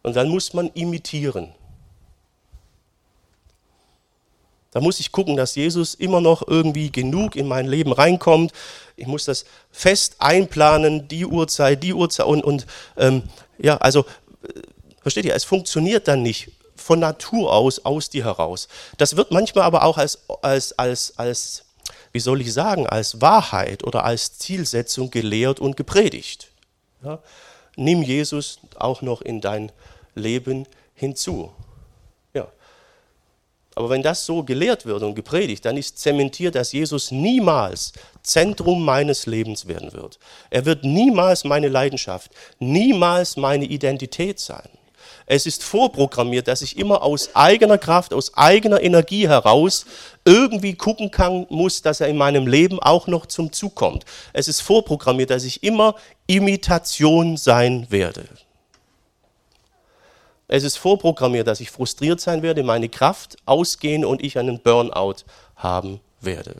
[0.01, 1.53] Und dann muss man imitieren.
[4.71, 8.51] Da muss ich gucken, dass Jesus immer noch irgendwie genug in mein Leben reinkommt.
[8.95, 13.23] Ich muss das fest einplanen, die Uhrzeit, die Uhrzeit und, und ähm,
[13.57, 14.01] ja, also
[14.43, 14.61] äh,
[15.01, 18.67] versteht ihr, es funktioniert dann nicht von Natur aus, aus dir heraus.
[18.97, 21.65] Das wird manchmal aber auch als, als, als, als,
[22.11, 26.49] wie soll ich sagen, als Wahrheit oder als Zielsetzung gelehrt und gepredigt.
[27.03, 27.19] Ja?
[27.75, 29.71] Nimm Jesus auch noch in dein
[30.15, 31.51] Leben hinzu.
[33.77, 38.83] Aber wenn das so gelehrt wird und gepredigt, dann ist zementiert, dass Jesus niemals Zentrum
[38.83, 40.17] meines Lebens werden wird.
[40.49, 44.67] Er wird niemals meine Leidenschaft, niemals meine Identität sein.
[45.27, 49.85] Es ist vorprogrammiert, dass ich immer aus eigener Kraft, aus eigener Energie heraus
[50.25, 54.05] irgendwie gucken kann, muss, dass er in meinem Leben auch noch zum Zug kommt.
[54.33, 55.93] Es ist vorprogrammiert, dass ich immer
[56.25, 58.25] Imitation sein werde.
[60.47, 65.25] Es ist vorprogrammiert, dass ich frustriert sein werde, meine Kraft ausgehen und ich einen Burnout
[65.57, 66.55] haben werde,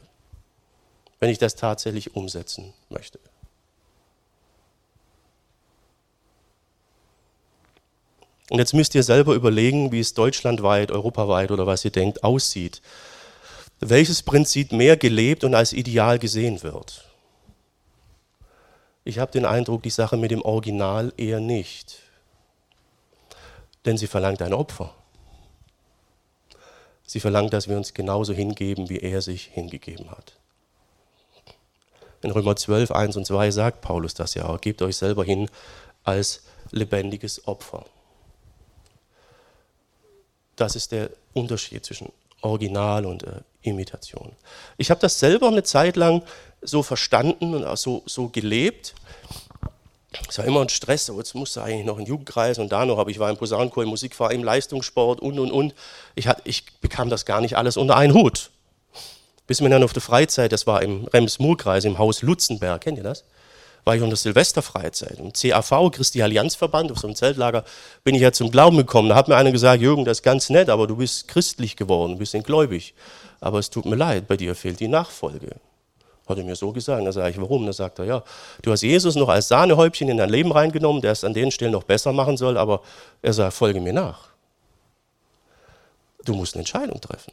[1.19, 3.19] wenn ich das tatsächlich umsetzen möchte.
[8.50, 12.82] Und jetzt müsst ihr selber überlegen, wie es deutschlandweit, europaweit oder was ihr denkt, aussieht.
[13.80, 17.06] Welches Prinzip mehr gelebt und als ideal gesehen wird.
[19.04, 22.07] Ich habe den Eindruck, die Sache mit dem Original eher nicht
[23.88, 24.93] denn sie verlangt ein Opfer.
[27.06, 30.34] Sie verlangt, dass wir uns genauso hingeben, wie er sich hingegeben hat.
[32.21, 35.50] In Römer 12, 1 und 2 sagt Paulus das ja auch, gebt euch selber hin
[36.04, 37.86] als lebendiges Opfer.
[40.58, 44.34] Das ist der Unterschied zwischen Original und äh, Imitation.
[44.78, 46.23] Ich habe das selber eine Zeit lang
[46.62, 48.95] so verstanden und auch so, so gelebt.
[50.30, 52.98] Es war immer ein Stress, so jetzt musste eigentlich noch ein Jugendkreis und da noch,
[52.98, 55.76] aber ich war im Posaunenchor, im Musikverein, im Leistungssport und und und.
[56.15, 58.50] Ich, hat, ich bekam das gar nicht alles unter einen Hut.
[59.48, 63.04] Bis mir dann auf der Freizeit, das war im Rems-Murr-Kreis, im Haus Lutzenberg, kennt ihr
[63.04, 63.26] das?
[63.86, 65.20] War ich unter Silvesterfreizeit.
[65.20, 67.63] Im CAV, Christi Allianzverband, auf so einem Zeltlager,
[68.04, 69.08] bin ich ja zum Glauben gekommen.
[69.08, 72.13] Da hat mir einer gesagt, Jürgen, das ist ganz nett, aber du bist christlich geworden,
[72.13, 72.93] ein bisschen gläubig.
[73.39, 75.56] Aber es tut mir leid, bei dir fehlt die Nachfolge.
[76.28, 77.06] Hat er mir so gesagt.
[77.06, 77.66] Da sage ich, warum?
[77.66, 78.24] Da sagt er, ja,
[78.62, 81.72] du hast Jesus noch als Sahnehäubchen in dein Leben reingenommen, der es an den Stellen
[81.72, 82.82] noch besser machen soll, aber
[83.22, 84.30] er sagt, folge mir nach.
[86.26, 87.32] Du musst eine Entscheidung treffen.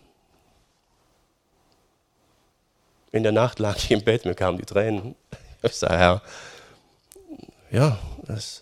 [3.10, 5.14] In der Nacht lag ich im Bett, mir kamen die Tränen.
[5.62, 6.22] Ich sage, Herr,
[7.70, 8.60] ja, das,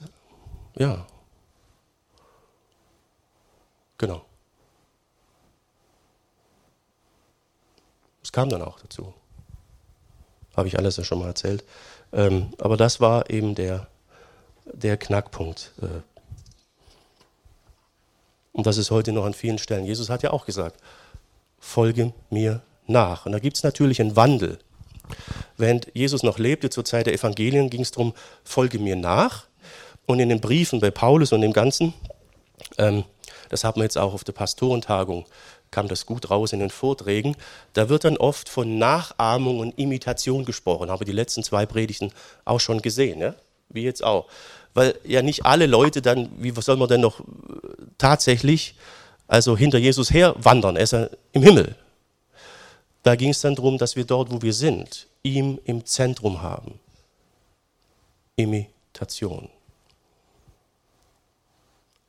[0.76, 1.04] ja.
[3.98, 4.24] Genau.
[8.22, 9.12] Es kam dann auch dazu.
[10.56, 11.64] Habe ich alles ja schon mal erzählt.
[12.12, 13.86] Ähm, aber das war eben der,
[14.66, 15.72] der Knackpunkt.
[15.80, 15.86] Äh.
[18.52, 19.86] Und das ist heute noch an vielen Stellen.
[19.86, 20.76] Jesus hat ja auch gesagt,
[21.58, 23.26] folge mir nach.
[23.26, 24.58] Und da gibt es natürlich einen Wandel.
[25.56, 29.46] Während Jesus noch lebte, zur Zeit der Evangelien, ging es darum, folge mir nach.
[30.06, 31.94] Und in den Briefen bei Paulus und dem Ganzen,
[32.78, 33.04] ähm,
[33.48, 35.26] das haben wir jetzt auch auf der Pastorentagung,
[35.72, 37.34] kam das gut raus in den Vorträgen,
[37.72, 40.90] da wird dann oft von Nachahmung und Imitation gesprochen.
[40.90, 42.12] Habe die letzten zwei Predigten
[42.44, 43.34] auch schon gesehen, ja?
[43.70, 44.28] wie jetzt auch.
[44.74, 47.20] Weil ja nicht alle Leute dann, wie soll man denn noch
[47.98, 48.76] tatsächlich
[49.26, 50.76] also hinter Jesus her wandern?
[50.76, 51.74] Er ist ja im Himmel.
[53.02, 56.78] Da ging es dann darum, dass wir dort, wo wir sind, ihm im Zentrum haben.
[58.36, 59.48] Imitation.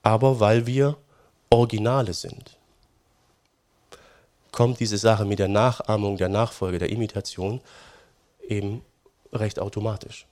[0.03, 0.97] Aber weil wir
[1.49, 2.57] Originale sind,
[4.53, 7.59] kommt diese Sache mit der Nachahmung, der Nachfolge, der Imitation
[8.47, 8.85] eben
[9.33, 10.25] recht automatisch.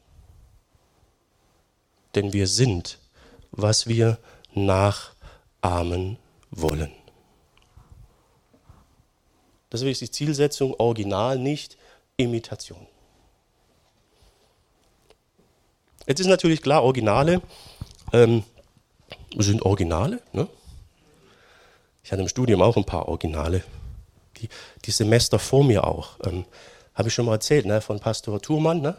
[2.15, 2.99] Denn wir sind,
[3.51, 4.19] was wir
[4.53, 6.17] nachahmen
[6.51, 6.91] wollen.
[9.69, 11.77] Das ist die Zielsetzung, Original, nicht
[12.17, 12.87] Imitation.
[16.05, 17.41] Jetzt ist natürlich klar, Originale
[18.11, 18.43] ähm,
[19.37, 20.21] sind Originale.
[20.33, 20.47] Ne?
[22.03, 23.63] Ich hatte im Studium auch ein paar Originale.
[24.41, 24.49] Die,
[24.85, 26.17] die Semester vor mir auch.
[26.25, 26.45] Ähm,
[26.95, 27.81] Habe ich schon mal erzählt, ne?
[27.81, 28.81] von Pastor Thurmann.
[28.81, 28.97] Ne?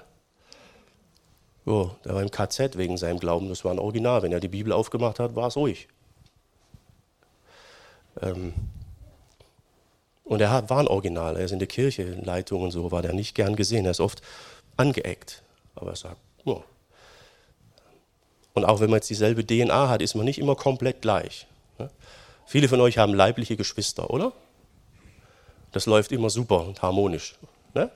[1.67, 3.49] Oh, der war im KZ wegen seinem Glauben.
[3.49, 4.23] Das war ein Original.
[4.23, 5.89] Wenn er die Bibel aufgemacht hat, war es ruhig.
[8.21, 8.53] Ähm,
[10.25, 11.37] und er war ein Original.
[11.37, 13.85] Er ist in der Kirche, in Leitung und so, war der nicht gern gesehen.
[13.85, 14.23] Er ist oft
[14.77, 15.43] angeeckt.
[15.75, 16.63] Aber er sagt, oh.
[18.55, 21.47] Und auch wenn man jetzt dieselbe DNA hat, ist man nicht immer komplett gleich.
[21.79, 21.91] Ne?
[22.47, 24.33] Viele von euch haben leibliche Geschwister, oder?
[25.73, 27.35] Das läuft immer super und harmonisch.
[27.75, 27.91] Ne?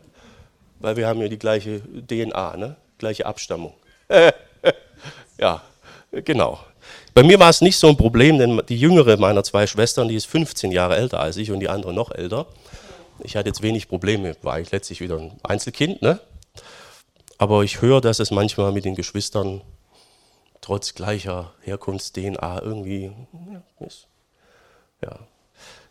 [0.81, 2.77] Weil wir haben ja die gleiche DNA, ne?
[2.99, 3.75] gleiche Abstammung.
[5.39, 5.63] ja,
[6.13, 6.59] genau.
[7.15, 10.17] Bei mir war es nicht so ein Problem, denn die jüngere meiner zwei Schwestern, die
[10.17, 12.47] ist 15 Jahre älter als ich und die andere noch älter.
[13.21, 16.21] Ich hatte jetzt wenig Probleme, war ich letztlich wieder ein Einzelkind, ne?
[17.39, 19.63] Aber ich höre, dass es manchmal mit den Geschwistern
[20.61, 23.13] trotz gleicher Herkunfts-DNA irgendwie
[23.53, 24.09] ja, ist.
[25.03, 25.21] Ja.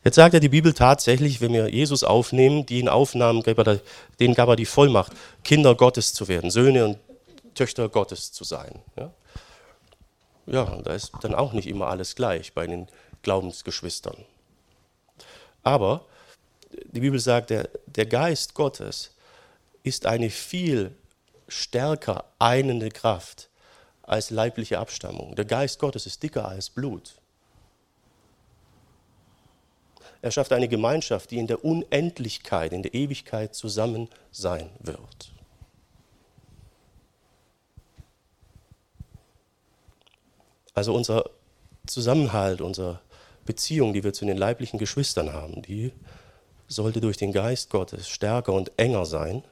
[0.06, 4.56] Jetzt sagt ja die Bibel tatsächlich, wenn wir Jesus aufnehmen, den Aufnahmen, denen gab er
[4.56, 5.12] die Vollmacht,
[5.44, 7.00] Kinder Gottes zu werden, Söhne und
[7.56, 8.84] Töchter Gottes zu sein.
[8.96, 9.12] Ja?
[10.46, 12.88] ja, da ist dann auch nicht immer alles gleich bei den
[13.24, 14.18] Glaubensgeschwistern.
[15.64, 16.06] Aber
[16.92, 19.16] die Bibel sagt, der, der Geist Gottes
[19.82, 20.96] ist eine viel
[21.48, 23.50] stärker einende Kraft
[24.04, 25.36] als leibliche Abstammung.
[25.36, 27.16] Der Geist Gottes ist dicker als Blut.
[30.26, 35.32] Er schafft eine Gemeinschaft, die in der Unendlichkeit, in der Ewigkeit zusammen sein wird.
[40.74, 41.30] Also unser
[41.86, 43.02] Zusammenhalt, unsere
[43.46, 45.94] Beziehung, die wir zu den leiblichen Geschwistern haben, die
[46.68, 49.44] sollte durch den Geist Gottes stärker und enger sein.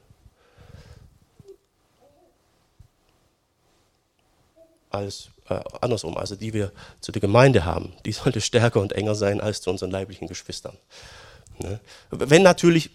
[4.90, 9.14] Als äh, andersrum, also die wir zu der Gemeinde haben, die sollte stärker und enger
[9.14, 10.76] sein als zu unseren leiblichen Geschwistern.
[11.58, 11.80] Ne?
[12.10, 12.90] Wenn natürlich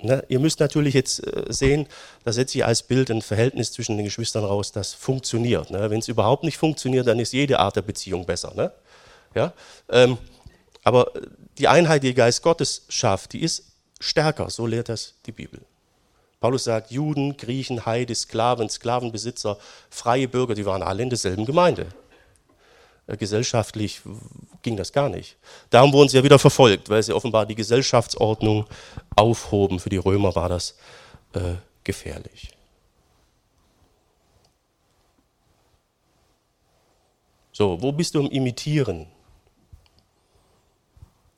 [0.00, 1.88] Ne, ihr müsst natürlich jetzt äh, sehen,
[2.24, 5.70] da setze ich als Bild ein Verhältnis zwischen den Geschwistern raus, das funktioniert.
[5.70, 5.90] Ne?
[5.90, 8.52] Wenn es überhaupt nicht funktioniert, dann ist jede Art der Beziehung besser.
[8.54, 8.70] Ne?
[9.34, 9.52] Ja?
[9.88, 10.16] Ähm,
[10.84, 11.10] aber
[11.58, 15.60] die Einheit, die Geist Gottes schafft, die ist stärker, so lehrt das die Bibel.
[16.40, 19.58] Paulus sagt, Juden, Griechen, Heide, Sklaven, Sklavenbesitzer,
[19.90, 21.88] freie Bürger, die waren alle in derselben Gemeinde.
[23.08, 24.02] Äh, gesellschaftlich
[24.62, 25.36] ging das gar nicht.
[25.70, 28.66] Darum wurden sie ja wieder verfolgt, weil sie offenbar die Gesellschaftsordnung
[29.16, 29.80] aufhoben.
[29.80, 30.76] Für die Römer war das
[31.32, 32.50] äh, gefährlich.
[37.52, 39.08] So, wo bist du im Imitieren?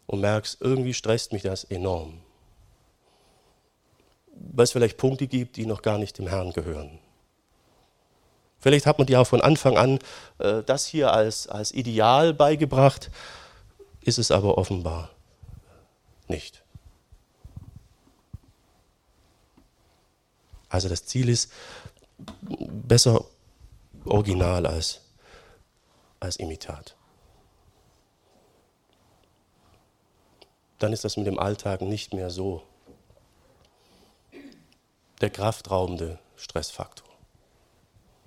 [0.06, 2.20] Und merkst, irgendwie stresst mich das enorm.
[4.40, 6.98] Weil es vielleicht Punkte gibt, die noch gar nicht dem Herrn gehören.
[8.58, 9.98] Vielleicht hat man dir auch von Anfang an
[10.38, 13.10] äh, das hier als, als Ideal beigebracht,
[14.02, 15.10] ist es aber offenbar
[16.28, 16.62] nicht.
[20.68, 21.52] Also das Ziel ist
[22.48, 23.24] besser
[24.04, 25.00] Original als,
[26.20, 26.96] als Imitat.
[30.78, 32.62] Dann ist das mit dem Alltag nicht mehr so
[35.20, 37.09] der kraftraubende Stressfaktor.